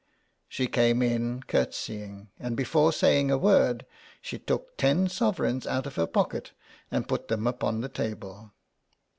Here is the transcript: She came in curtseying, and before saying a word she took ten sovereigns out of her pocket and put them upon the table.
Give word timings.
She 0.49 0.65
came 0.65 1.03
in 1.03 1.43
curtseying, 1.43 2.29
and 2.39 2.57
before 2.57 2.91
saying 2.91 3.29
a 3.29 3.37
word 3.37 3.85
she 4.19 4.39
took 4.39 4.75
ten 4.75 5.07
sovereigns 5.09 5.67
out 5.67 5.85
of 5.85 5.95
her 5.95 6.07
pocket 6.07 6.53
and 6.89 7.07
put 7.07 7.27
them 7.27 7.45
upon 7.45 7.81
the 7.81 7.87
table. 7.89 8.51